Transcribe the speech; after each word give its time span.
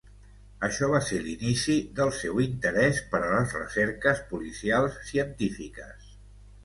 Això 0.67 0.87
va 0.93 1.01
ser 1.09 1.19
l'inici 1.25 1.75
del 1.99 2.13
seu 2.21 2.41
interès 2.45 3.03
per 3.11 3.21
a 3.25 3.29
les 3.35 3.53
recerques 3.59 4.25
policials 4.33 4.99
científiques. 5.11 6.09